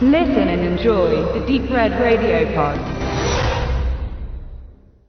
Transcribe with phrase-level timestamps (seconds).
[0.00, 2.78] Listen and enjoy the Deep Red Radio Pod.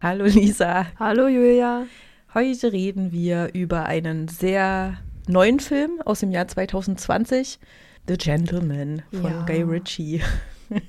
[0.02, 0.88] Hallo Lisa.
[1.00, 1.88] Hallo Julia.
[2.34, 4.98] Heute reden wir über einen sehr
[5.30, 7.60] neuen Film aus dem Jahr 2020,
[8.08, 9.46] The Gentleman von Ja.
[9.46, 10.22] Guy Ritchie.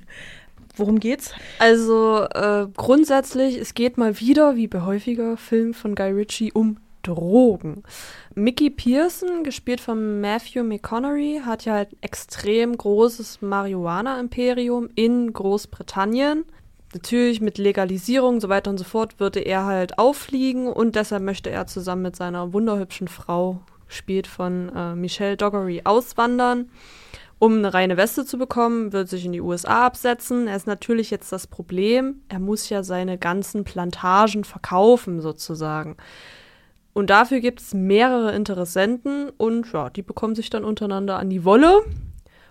[0.75, 1.33] Worum geht's?
[1.59, 6.77] Also äh, grundsätzlich, es geht mal wieder, wie bei häufiger Filmen von Guy Ritchie, um
[7.03, 7.83] Drogen.
[8.33, 16.45] Mickey Pearson, gespielt von Matthew McConaughey, hat ja halt ein extrem großes Marihuana-Imperium in Großbritannien.
[16.93, 21.23] Natürlich mit Legalisierung und so weiter und so fort würde er halt auffliegen und deshalb
[21.23, 26.69] möchte er zusammen mit seiner wunderhübschen Frau, gespielt von äh, Michelle Doggery, auswandern.
[27.39, 30.47] Um eine reine Weste zu bekommen, wird sich in die USA absetzen.
[30.47, 35.97] Er ist natürlich jetzt das Problem, er muss ja seine ganzen Plantagen verkaufen sozusagen.
[36.93, 41.43] Und dafür gibt es mehrere Interessenten und ja, die bekommen sich dann untereinander an die
[41.43, 41.81] Wolle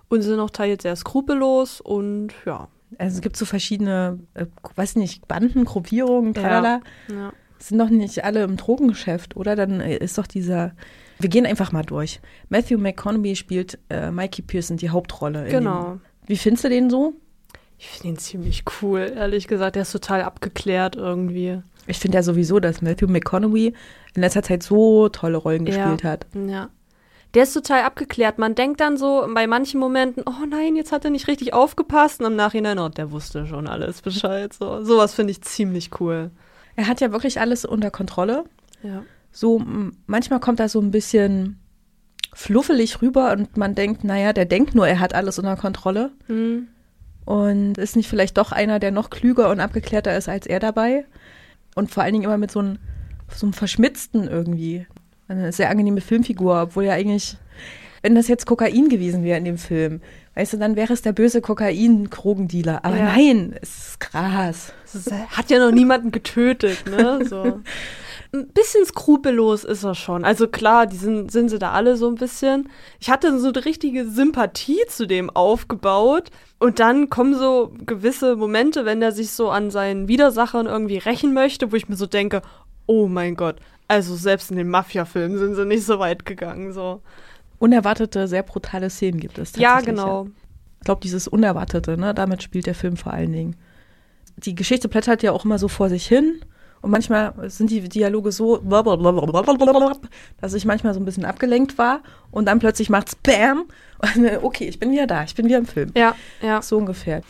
[0.08, 2.68] und sind auch teils sehr skrupellos und ja.
[2.98, 6.42] Also es gibt so verschiedene, äh, weiß nicht, Banden, Gruppierungen, Ja.
[6.42, 6.80] tralala.
[7.08, 7.32] ja.
[7.58, 9.54] Sind doch nicht alle im Drogengeschäft, oder?
[9.54, 10.72] Dann äh, ist doch dieser.
[11.20, 12.20] Wir gehen einfach mal durch.
[12.48, 15.44] Matthew McConaughey spielt äh, Mikey Pearson die Hauptrolle.
[15.48, 16.00] Genau.
[16.26, 17.14] Wie findest du den so?
[17.78, 19.76] Ich finde ihn ziemlich cool, ehrlich gesagt.
[19.76, 21.62] Der ist total abgeklärt irgendwie.
[21.86, 23.74] Ich finde ja sowieso, dass Matthew McConaughey
[24.14, 25.76] in letzter Zeit so tolle Rollen Ja.
[25.76, 26.26] gespielt hat.
[26.34, 26.68] Ja.
[27.34, 28.38] Der ist total abgeklärt.
[28.38, 32.20] Man denkt dann so bei manchen Momenten, oh nein, jetzt hat er nicht richtig aufgepasst.
[32.20, 34.52] Und im Nachhinein, oh, der wusste schon alles Bescheid.
[34.52, 36.30] So, sowas finde ich ziemlich cool.
[36.76, 38.44] Er hat ja wirklich alles unter Kontrolle.
[38.82, 39.02] Ja.
[39.30, 39.62] So,
[40.06, 41.58] manchmal kommt er so ein bisschen
[42.34, 46.12] fluffelig rüber und man denkt, naja, der denkt nur, er hat alles unter Kontrolle.
[46.26, 46.68] Hm.
[47.24, 51.04] Und ist nicht vielleicht doch einer, der noch klüger und abgeklärter ist als er dabei?
[51.74, 52.78] Und vor allen Dingen immer mit so einem,
[53.34, 54.86] so einem Verschmitzten irgendwie.
[55.28, 57.36] Eine sehr angenehme Filmfigur, obwohl ja eigentlich,
[58.02, 60.00] wenn das jetzt Kokain gewesen wäre in dem Film,
[60.34, 62.84] weißt du, dann wäre es der böse Kokain-Krogendealer.
[62.84, 63.04] Aber Ja.
[63.16, 64.00] nein, es ist
[64.94, 67.24] ist- hat ja noch niemanden getötet, ne?
[67.24, 67.60] So.
[68.34, 70.24] Ein bisschen skrupellos ist er schon.
[70.24, 72.70] Also klar, die sind, sind sie da alle so ein bisschen.
[72.98, 76.30] Ich hatte so eine richtige Sympathie zu dem aufgebaut.
[76.58, 81.34] Und dann kommen so gewisse Momente, wenn er sich so an seinen Widersachern irgendwie rächen
[81.34, 82.40] möchte, wo ich mir so denke,
[82.86, 83.56] oh mein Gott,
[83.86, 86.72] also selbst in den Mafia-Filmen sind sie nicht so weit gegangen.
[86.72, 87.02] So.
[87.58, 89.96] Unerwartete, sehr brutale Szenen gibt es Ja, tatsächlich.
[89.96, 90.28] genau.
[90.80, 93.56] Ich glaube, dieses Unerwartete, ne, damit spielt der Film vor allen Dingen.
[94.36, 96.40] Die Geschichte plättert ja auch immer so vor sich hin.
[96.82, 98.58] Und manchmal sind die Dialoge so,
[100.40, 102.00] dass ich manchmal so ein bisschen abgelenkt war.
[102.32, 103.64] Und dann plötzlich macht's Bam.
[104.42, 105.92] Okay, ich bin wieder da, ich bin wieder im Film.
[105.96, 106.60] Ja, ja.
[106.60, 107.22] So ungefähr.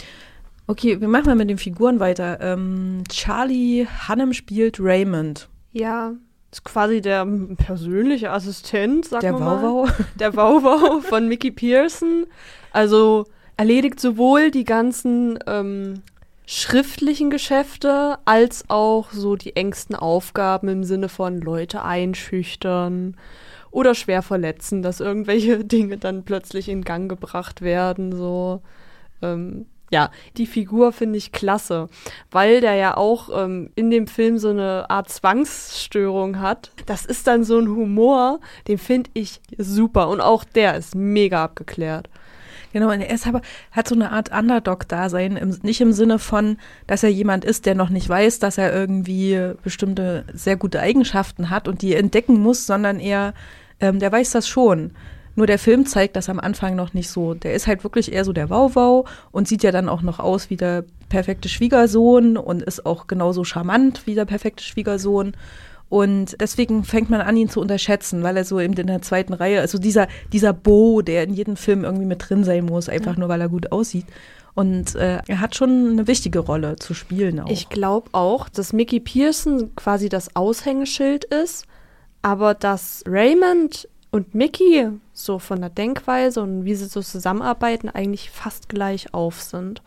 [0.67, 2.41] Okay, wir machen mal mit den Figuren weiter.
[2.41, 6.15] Ähm, Charlie Hannem spielt Raymond, Ja.
[6.51, 7.27] Ist quasi der
[7.57, 9.41] persönliche Assistent, sag der mal.
[9.41, 9.63] mal.
[9.63, 9.89] Wauwau.
[10.19, 12.27] der Wauwau von Mickey Pearson.
[12.73, 13.25] Also
[13.57, 16.03] erledigt sowohl die ganzen ähm,
[16.47, 23.17] schriftlichen Geschäfte als auch so die engsten Aufgaben im Sinne von Leute einschüchtern
[23.71, 28.13] oder schwer verletzen, dass irgendwelche Dinge dann plötzlich in Gang gebracht werden.
[28.13, 28.63] So
[29.23, 31.89] ähm, ja, die Figur finde ich klasse,
[32.31, 36.73] weil der ja auch ähm, in dem Film so eine Art Zwangsstörung hat.
[36.87, 41.45] Das ist dann so ein Humor, den finde ich super und auch der ist mega
[41.45, 42.09] abgeklärt.
[42.73, 46.57] Genau, und er ist aber, hat so eine Art Underdog-Dasein, im, nicht im Sinne von,
[46.87, 51.51] dass er jemand ist, der noch nicht weiß, dass er irgendwie bestimmte sehr gute Eigenschaften
[51.51, 53.35] hat und die entdecken muss, sondern eher,
[53.81, 54.93] ähm, der weiß das schon.
[55.35, 57.35] Nur der Film zeigt das am Anfang noch nicht so.
[57.35, 60.51] Der ist halt wirklich eher so der Wauwau und sieht ja dann auch noch aus
[60.51, 65.33] wie der perfekte Schwiegersohn und ist auch genauso charmant wie der perfekte Schwiegersohn.
[65.93, 69.35] Und deswegen fängt man an, ihn zu unterschätzen, weil er so eben in der zweiten
[69.35, 73.19] Reihe, also dieser, dieser Bo, der in jedem Film irgendwie mit drin sein muss, einfach
[73.19, 74.07] nur weil er gut aussieht.
[74.55, 77.51] Und äh, er hat schon eine wichtige Rolle zu spielen auch.
[77.51, 81.67] Ich glaube auch, dass Mickey Pearson quasi das Aushängeschild ist,
[82.23, 88.31] aber dass Raymond und Mickey so von der Denkweise und wie sie so zusammenarbeiten eigentlich
[88.31, 89.83] fast gleich auf sind.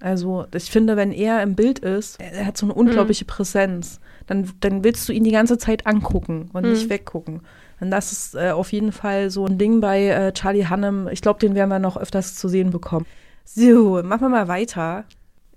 [0.00, 4.00] Also ich finde, wenn er im Bild ist, er, er hat so eine unglaubliche Präsenz,
[4.26, 7.40] dann, dann willst du ihn die ganze Zeit angucken und nicht weggucken.
[7.80, 11.08] Und das ist äh, auf jeden Fall so ein Ding bei äh, Charlie Hannem.
[11.08, 13.06] Ich glaube, den werden wir noch öfters zu sehen bekommen.
[13.44, 15.04] So, machen wir mal weiter.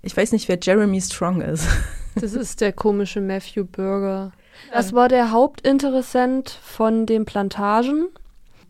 [0.02, 1.66] Ich weiß nicht, wer Jeremy Strong ist.
[2.20, 4.32] Das ist der komische Matthew Burger.
[4.72, 8.08] Das war der Hauptinteressent von den Plantagen,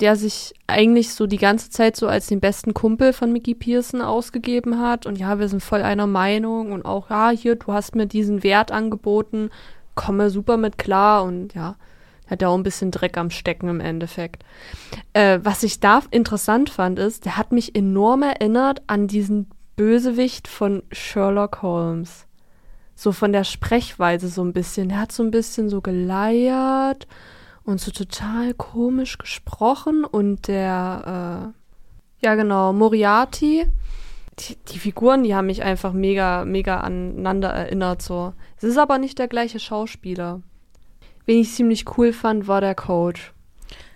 [0.01, 4.03] der sich eigentlich so die ganze Zeit so als den besten Kumpel von Mickey Pearson
[4.03, 5.07] ausgegeben hat.
[5.07, 8.43] Und ja, wir sind voll einer Meinung und auch, ja, hier, du hast mir diesen
[8.43, 9.49] Wert angeboten,
[9.99, 11.25] komme super mit klar.
[11.25, 11.77] Und ja,
[12.29, 14.45] Hat ja auch ein bisschen Dreck am Stecken im Endeffekt.
[15.13, 20.47] Äh, was ich da interessant fand, ist, der hat mich enorm erinnert an diesen Bösewicht
[20.47, 22.27] von Sherlock Holmes.
[22.95, 24.89] So von der Sprechweise so ein bisschen.
[24.89, 27.07] Der hat so ein bisschen so geleiert
[27.65, 31.53] und so total komisch gesprochen und der,
[32.23, 33.67] äh, ja genau, Moriarty,
[34.41, 38.03] die, die, Figuren, die haben mich einfach mega, mega aneinander erinnert.
[38.03, 38.33] So.
[38.57, 40.43] Es ist aber nicht der gleiche Schauspieler.
[41.27, 43.33] Wen ich ziemlich cool fand, war der Coach.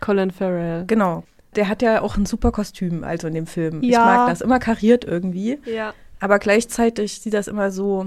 [0.00, 0.85] Colin Farrell.
[0.87, 1.25] Genau.
[1.56, 3.83] Der hat ja auch ein super Kostüm, also in dem Film.
[3.83, 3.91] Ja.
[3.91, 5.59] Ich mag das immer kariert irgendwie.
[5.65, 5.94] Ja.
[6.21, 8.06] Aber gleichzeitig sieht das immer so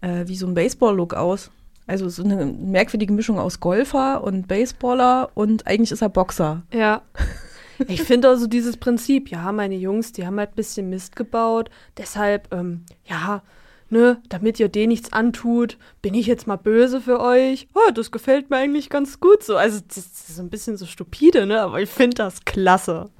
[0.00, 1.50] äh, wie so ein Baseball-Look aus.
[1.86, 6.62] Also so eine merkwürdige Mischung aus Golfer und Baseballer und eigentlich ist er Boxer.
[6.72, 7.02] Ja.
[7.88, 11.70] Ich finde also dieses Prinzip, ja, meine Jungs, die haben halt ein bisschen Mist gebaut,
[11.96, 13.42] deshalb, ähm, ja,
[13.90, 17.68] ne, damit ihr denen nichts antut, bin ich jetzt mal böse für euch.
[17.74, 19.56] Oh, das gefällt mir eigentlich ganz gut so.
[19.56, 23.10] Also, das ist so ein bisschen so stupide, ne, aber ich finde das klasse.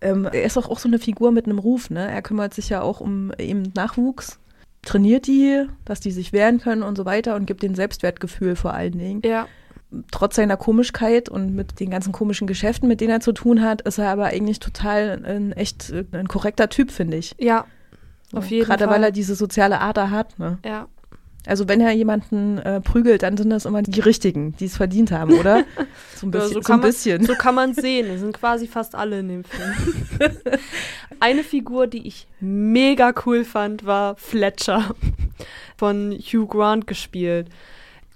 [0.00, 2.10] Ähm, er ist auch, auch so eine Figur mit einem Ruf, ne?
[2.10, 4.38] Er kümmert sich ja auch um eben Nachwuchs,
[4.82, 8.72] trainiert die, dass die sich wehren können und so weiter und gibt den Selbstwertgefühl vor
[8.72, 9.20] allen Dingen.
[9.24, 9.46] Ja.
[10.12, 13.82] Trotz seiner Komischkeit und mit den ganzen komischen Geschäften, mit denen er zu tun hat,
[13.82, 17.34] ist er aber eigentlich total ein echt ein korrekter Typ, finde ich.
[17.38, 17.64] Ja,
[18.32, 18.94] auf jeden Gerade Fall.
[18.94, 20.58] weil er diese soziale Ader hat, ne?
[20.64, 20.86] Ja.
[21.46, 25.10] Also wenn er jemanden äh, prügelt, dann sind das immer die Richtigen, die es verdient
[25.10, 25.64] haben, oder?
[26.14, 26.52] So ein Ja, bisschen.
[26.52, 27.24] so so kann ein man- bisschen.
[27.24, 28.06] So kann man sehen.
[28.10, 29.72] Es sind quasi fast alle in dem Film.
[31.20, 34.94] Eine Figur, die ich mega cool fand, war Fletcher
[35.76, 37.48] von Hugh Grant gespielt.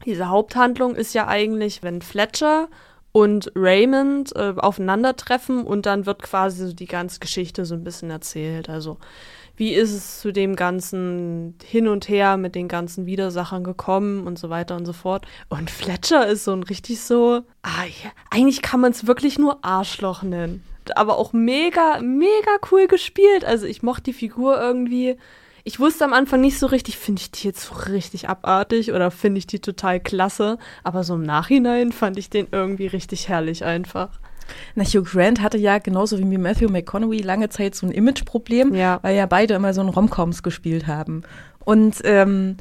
[0.04, 2.68] Diese Haupthandlung ist ja eigentlich, wenn Fletcher
[3.12, 8.10] und Raymond äh, aufeinandertreffen und dann wird quasi so die ganze Geschichte so ein bisschen
[8.10, 8.68] erzählt.
[8.68, 8.98] Also
[9.56, 14.38] wie ist es zu dem ganzen Hin und Her mit den ganzen Widersachern gekommen und
[14.38, 15.26] so weiter und so fort.
[15.48, 19.64] Und Fletcher ist so ein richtig so, ah, ja, eigentlich kann man es wirklich nur
[19.64, 20.64] Arschloch nennen.
[20.96, 23.44] Aber auch mega, mega cool gespielt.
[23.44, 25.16] Also ich mochte die Figur irgendwie.
[25.66, 29.10] Ich wusste am Anfang nicht so richtig, finde ich die jetzt so richtig abartig oder
[29.10, 30.58] finde ich die total klasse.
[30.82, 34.20] Aber so im Nachhinein fand ich den irgendwie richtig herrlich einfach.
[34.74, 38.98] Na, Hugh Grant hatte ja genauso wie Matthew McConaughey lange Zeit so ein Imageproblem, Ja.
[39.00, 41.22] weil ja beide immer so in Romcoms gespielt haben.
[41.60, 42.58] Und ähm,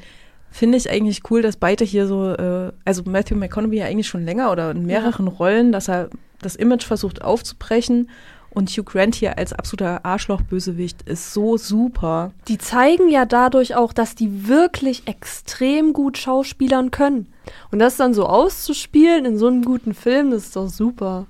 [0.50, 4.23] finde ich eigentlich cool, dass beide hier so, äh, also Matthew McConaughey ja eigentlich schon
[4.23, 6.09] länger oder in mehreren Rollen, dass er
[6.41, 8.09] das Image versucht aufzubrechen.
[8.53, 12.31] Und Hugh Grant hier als absoluter Arschloch-Bösewicht ist so super.
[12.47, 17.27] Die zeigen ja dadurch auch, dass die wirklich extrem gut schauspielern können.
[17.71, 21.25] Und das dann so auszuspielen in so einem guten Film, das ist doch super.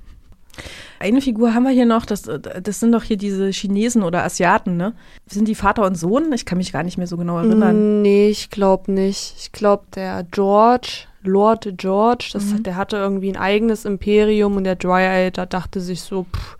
[1.00, 4.78] Eine Figur haben wir hier noch, das, das sind doch hier diese Chinesen oder Asiaten,
[4.78, 4.94] ne?
[5.25, 6.31] Sind die Vater und Sohn?
[6.34, 8.02] Ich kann mich gar nicht mehr so genau erinnern.
[8.02, 9.34] Nee, ich glaube nicht.
[9.40, 12.64] Ich glaube, der George, Lord George, das, Mhm.
[12.64, 16.58] der hatte irgendwie ein eigenes Imperium und der da dachte sich so, pff,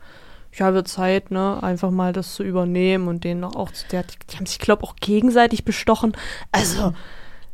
[0.56, 4.04] ja, wird Zeit, ne, einfach mal das zu übernehmen und den noch auch, zu- der,
[4.30, 6.14] die haben sich, glaube auch gegenseitig bestochen.
[6.52, 6.94] Also,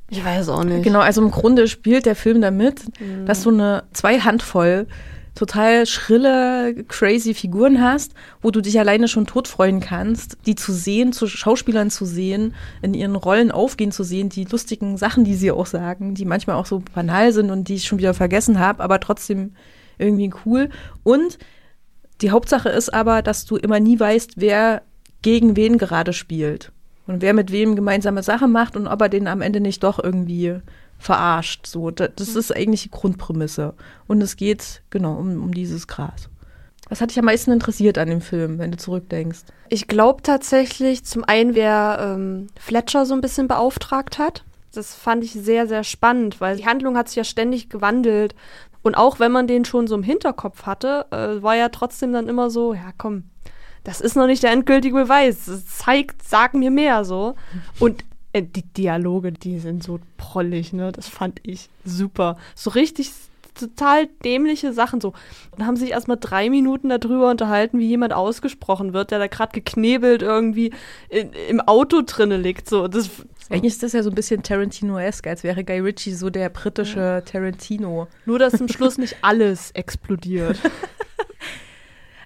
[0.10, 0.84] ich weiß auch nicht.
[0.84, 3.26] Genau, also im Grunde spielt der Film damit, Mhm.
[3.26, 4.88] dass du eine zwei Handvoll
[5.36, 8.12] total schrille, crazy Figuren hast,
[8.42, 12.54] wo du dich alleine schon tot freuen kannst, die zu sehen, zu Schauspielern zu sehen,
[12.82, 16.58] in ihren Rollen aufgehen zu sehen, die lustigen Sachen, die sie auch sagen, die manchmal
[16.58, 19.54] auch so banal sind und die ich schon wieder vergessen habe, aber trotzdem
[19.98, 20.70] irgendwie cool.
[21.04, 21.38] Und
[22.22, 24.82] die Hauptsache ist aber, dass du immer nie weißt, wer
[25.22, 26.72] gegen wen gerade spielt.
[27.08, 29.98] Und wer mit wem gemeinsame Sachen macht und ob er den am Ende nicht doch
[30.04, 30.60] irgendwie
[31.00, 31.66] verarscht.
[31.66, 33.74] So, da- das ist eigentlich die Grundprämisse.
[34.08, 36.30] Und es geht, genau, um, um dieses Gras.
[36.88, 39.40] Was hat dich am meisten interessiert an dem Film, wenn du zurückdenkst?
[39.70, 44.44] Ich glaube tatsächlich, zum einen, wer ähm, Fletcher so ein bisschen beauftragt hat.
[44.74, 48.36] Das fand ich sehr, sehr spannend, weil die Handlung hat sich ja ständig gewandelt.
[48.82, 52.28] Und auch wenn man den schon so im Hinterkopf hatte, äh, war ja trotzdem dann
[52.28, 53.24] immer so, ja komm,
[53.84, 55.50] das ist noch nicht der endgültige Beweis.
[55.66, 57.36] Zeigt, sag mir mehr so.
[57.80, 60.92] Und äh, die Dialoge, die sind so prollig, ne?
[60.92, 62.38] Das fand ich super.
[62.56, 63.12] So richtig
[63.60, 65.14] total dämliche Sachen so.
[65.56, 69.28] Dann haben sie sich erstmal drei Minuten darüber unterhalten, wie jemand ausgesprochen wird, der da
[69.28, 70.72] gerade geknebelt irgendwie
[71.10, 72.70] in, im Auto drinne liegt.
[72.70, 73.10] So, das,
[73.50, 77.24] Eigentlich ist das ja so ein bisschen Tarantino-esque, als wäre Guy Ritchie so der britische
[77.26, 78.08] Tarantino.
[78.26, 80.60] nur, dass zum Schluss nicht alles explodiert.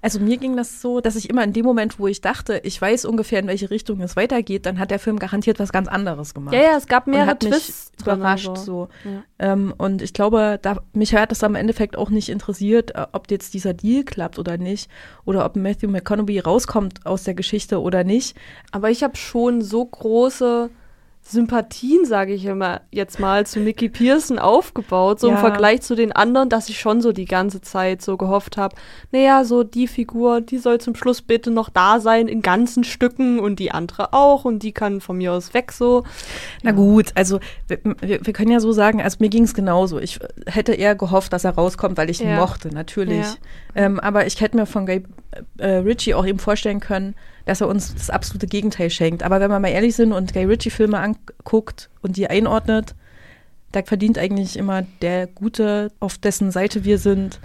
[0.03, 2.79] Also mir ging das so, dass ich immer in dem Moment, wo ich dachte, ich
[2.79, 6.33] weiß ungefähr, in welche Richtung es weitergeht, dann hat der Film garantiert was ganz anderes
[6.33, 6.53] gemacht.
[6.53, 7.91] ja, ja, es gab mehrere hat mich Twists.
[8.01, 8.89] überrascht so.
[9.05, 9.23] Ja.
[9.39, 13.31] Ähm, und ich glaube, da, mich hat das am Endeffekt auch nicht interessiert, äh, ob
[13.31, 14.91] jetzt dieser Deal klappt oder nicht
[15.23, 18.35] oder ob Matthew McConaughey rauskommt aus der Geschichte oder nicht.
[18.71, 20.69] Aber ich habe schon so große
[21.25, 25.35] Sympathien, sage ich immer jetzt mal, zu Mickey Pearson aufgebaut, so Ja.
[25.35, 28.75] im Vergleich zu den anderen, dass ich schon so die ganze Zeit so gehofft habe,
[29.11, 33.39] naja, so die Figur, die soll zum Schluss bitte noch da sein in ganzen Stücken
[33.39, 36.03] und die andere auch und die kann von mir aus weg so.
[36.61, 39.99] Na gut, also wir, wir, können ja so sagen, also mir ging es genauso.
[39.99, 42.35] Ich hätte eher gehofft, dass er rauskommt, weil ich ihn Ja.
[42.35, 43.25] mochte, natürlich.
[43.25, 43.35] Ja.
[43.75, 45.03] Ähm, aber ich hätte mir von Guy
[45.57, 47.15] äh, Ritchie auch eben vorstellen können,
[47.45, 49.23] dass er uns das absolute Gegenteil schenkt.
[49.23, 52.95] Aber wenn wir mal ehrlich sind und Guy Ritchie-Filme anguckt und die einordnet,
[53.71, 57.39] da verdient eigentlich immer der Gute, auf dessen Seite wir sind,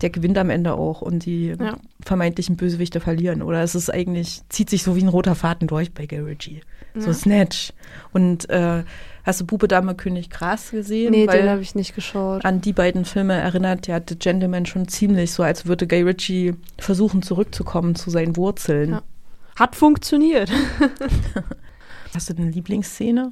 [0.00, 1.76] der gewinnt am Ende auch und die Ja.
[2.02, 3.42] vermeintlichen Bösewichte verlieren.
[3.42, 6.62] Oder es ist eigentlich, zieht sich so wie ein roter Faden durch bei Guy Ritchie.
[6.94, 7.12] So Ja.
[7.14, 7.72] Snatch.
[8.12, 8.82] Und äh,
[9.24, 11.10] hast du Bube, Dame, König, Gras gesehen?
[11.10, 12.44] Nee, Weil den habe ich nicht geschaut.
[12.46, 16.54] an die beiden Filme erinnert ja The Gentleman schon ziemlich so, als würde Guy Ritchie
[16.78, 18.90] versuchen zurückzukommen zu seinen Wurzeln.
[18.92, 19.02] Ja.
[19.60, 20.50] Hat funktioniert.
[22.14, 23.30] Hast du eine Lieblingsszene?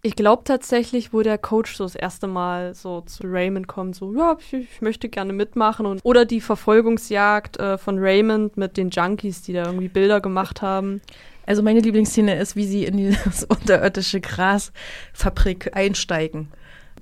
[0.00, 4.14] Ich glaube tatsächlich, wo der Coach so das erste Mal so zu Raymond kommt, so,
[4.16, 5.84] ja, ich, ich möchte gerne mitmachen.
[5.84, 10.62] Und, oder die Verfolgungsjagd äh, von Raymond mit den Junkies, die da irgendwie Bilder gemacht
[10.62, 11.02] haben.
[11.44, 16.48] Also meine Lieblingsszene ist, wie sie in dieses unterirdische Grasfabrik einsteigen.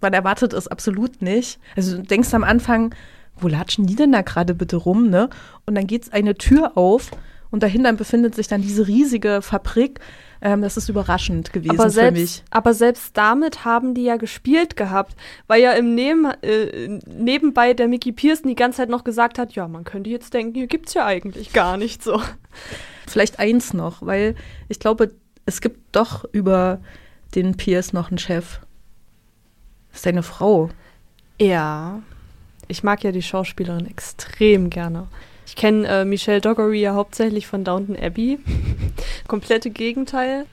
[0.00, 1.60] Man erwartet es absolut nicht.
[1.76, 2.96] Also du denkst am Anfang,
[3.36, 5.30] wo latschen die denn da gerade bitte rum, ne?
[5.66, 7.12] Und dann geht eine Tür auf
[7.54, 10.00] und dahinter befindet sich dann diese riesige Fabrik.
[10.42, 12.42] Ähm, das ist überraschend gewesen Aber für selbst, mich.
[12.50, 15.14] aber selbst damit haben die ja gespielt gehabt,
[15.46, 19.52] weil ja im Neben, äh, nebenbei der Mickey Pearson die ganze Zeit noch gesagt hat,
[19.52, 22.20] ja, man könnte jetzt denken, hier gibt's ja eigentlich gar nicht so.
[23.06, 24.34] Vielleicht eins noch, weil
[24.68, 25.12] ich glaube,
[25.46, 26.80] es gibt doch über
[27.36, 28.58] den Pierce noch einen Chef.
[29.90, 30.70] Das ist seine Frau.
[31.40, 32.02] Ja,
[32.66, 35.06] ich mag ja die Schauspielerin extrem gerne.
[35.46, 38.38] Ich kenne äh, Michelle Dockery ja hauptsächlich von Downton Abbey.
[39.28, 40.46] Komplette Gegenteil.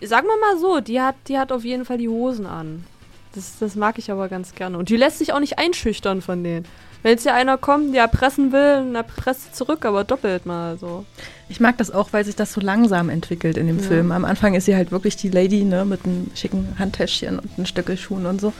[0.00, 2.84] Die, sagen wir mal so, die hat, die hat auf jeden Fall die Hosen an.
[3.34, 4.76] Das, das mag ich aber ganz gerne.
[4.78, 6.64] Und die lässt sich auch nicht einschüchtern von denen.
[7.02, 10.76] Wenn jetzt hier einer kommt, der erpressen will, dann erpresst sie zurück, aber doppelt mal
[10.78, 11.06] so.
[11.48, 13.84] Ich mag das auch, weil sich das so langsam entwickelt in dem Ja.
[13.84, 14.12] Film.
[14.12, 17.66] Am Anfang ist sie halt wirklich die Lady, ne, mit einem schicken Handtäschchen und einem
[17.66, 18.52] Stöckelschuhen und so.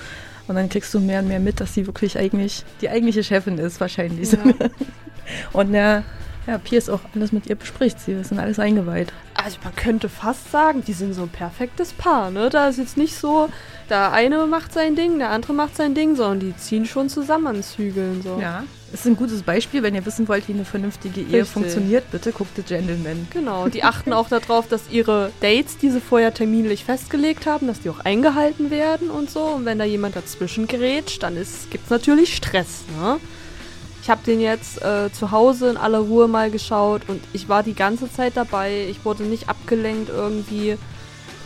[0.50, 3.56] Und dann kriegst du mehr und mehr mit, dass sie wirklich eigentlich die eigentliche Chefin
[3.56, 4.32] ist, wahrscheinlich.
[4.32, 4.38] Ja.
[5.52, 6.02] Und ja,
[6.48, 8.00] ja, Pierce auch alles mit ihr bespricht.
[8.00, 9.12] Sie sind alles eingeweiht.
[9.34, 12.50] Also man könnte fast sagen, die sind so ein perfektes Paar, ne?
[12.50, 13.48] Da ist jetzt nicht so,
[13.90, 17.48] der eine macht sein Ding, der andere macht sein Ding, sondern die ziehen schon zusammen
[17.48, 18.38] an Zügeln so.
[18.40, 18.64] Ja.
[18.90, 21.48] Das ist ein gutes Beispiel, wenn ihr wissen wollt, wie eine vernünftige Ehe Richtig.
[21.48, 22.10] funktioniert.
[22.10, 23.28] Bitte guckt The Gentleman.
[23.30, 27.80] Genau, die achten auch darauf, dass ihre Dates, die sie vorher terminlich festgelegt haben, dass
[27.80, 29.42] die auch eingehalten werden und so.
[29.42, 33.18] Und wenn da jemand dazwischen gerätscht, dann gibt es natürlich Stress, ne?
[34.02, 37.62] Ich habe den jetzt äh, zu Hause in aller Ruhe mal geschaut und ich war
[37.62, 38.86] die ganze Zeit dabei.
[38.90, 40.78] Ich wurde nicht abgelenkt irgendwie.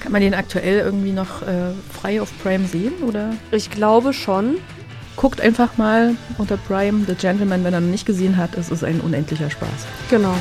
[0.05, 2.93] Kann man den aktuell irgendwie noch äh, frei auf Prime sehen?
[3.09, 4.57] Oder Ich glaube schon.
[5.17, 8.55] guckt einfach mal unter Prime The Gentleman, wenn er noch nicht gesehen hat.
[8.59, 9.71] Es ist ein unendlicher Spaß.
[10.11, 10.35] Genau.